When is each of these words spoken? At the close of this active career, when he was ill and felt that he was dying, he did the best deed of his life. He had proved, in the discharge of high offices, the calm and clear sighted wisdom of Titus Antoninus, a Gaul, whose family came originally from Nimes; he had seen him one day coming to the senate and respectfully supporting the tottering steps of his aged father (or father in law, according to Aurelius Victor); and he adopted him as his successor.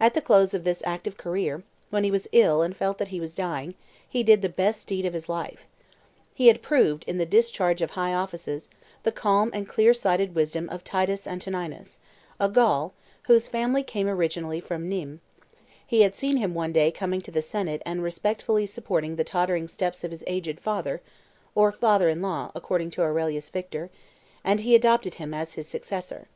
At 0.00 0.14
the 0.14 0.22
close 0.22 0.54
of 0.54 0.64
this 0.64 0.82
active 0.86 1.18
career, 1.18 1.62
when 1.90 2.04
he 2.04 2.10
was 2.10 2.26
ill 2.32 2.62
and 2.62 2.74
felt 2.74 2.96
that 2.96 3.08
he 3.08 3.20
was 3.20 3.34
dying, 3.34 3.74
he 4.08 4.22
did 4.22 4.40
the 4.40 4.48
best 4.48 4.86
deed 4.86 5.04
of 5.04 5.12
his 5.12 5.28
life. 5.28 5.66
He 6.32 6.46
had 6.46 6.62
proved, 6.62 7.04
in 7.06 7.18
the 7.18 7.26
discharge 7.26 7.82
of 7.82 7.90
high 7.90 8.14
offices, 8.14 8.70
the 9.02 9.12
calm 9.12 9.50
and 9.52 9.68
clear 9.68 9.92
sighted 9.92 10.34
wisdom 10.34 10.70
of 10.70 10.84
Titus 10.84 11.26
Antoninus, 11.26 11.98
a 12.40 12.48
Gaul, 12.48 12.94
whose 13.24 13.46
family 13.46 13.82
came 13.82 14.08
originally 14.08 14.58
from 14.58 14.88
Nimes; 14.88 15.20
he 15.86 16.00
had 16.00 16.14
seen 16.14 16.38
him 16.38 16.54
one 16.54 16.72
day 16.72 16.90
coming 16.90 17.20
to 17.20 17.30
the 17.30 17.42
senate 17.42 17.82
and 17.84 18.02
respectfully 18.02 18.64
supporting 18.64 19.16
the 19.16 19.22
tottering 19.22 19.68
steps 19.68 20.02
of 20.02 20.12
his 20.12 20.24
aged 20.26 20.60
father 20.60 21.02
(or 21.54 21.70
father 21.70 22.08
in 22.08 22.22
law, 22.22 22.50
according 22.54 22.88
to 22.92 23.02
Aurelius 23.02 23.50
Victor); 23.50 23.90
and 24.42 24.60
he 24.60 24.74
adopted 24.74 25.16
him 25.16 25.34
as 25.34 25.52
his 25.52 25.68
successor. 25.68 26.26